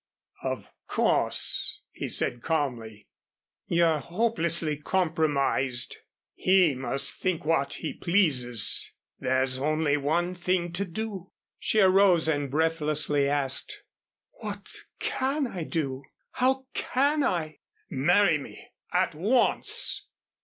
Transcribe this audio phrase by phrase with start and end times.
[0.41, 3.07] "Of course," he said, calmly,
[3.67, 5.97] "you're hopelessly compromised.
[6.33, 8.93] He must think what he pleases.
[9.19, 11.29] There's only one thing to do."
[11.59, 13.83] She arose and breathlessly asked,
[14.39, 16.01] "What can I do?
[16.31, 17.59] How can I"
[18.07, 20.07] "Marry me at once."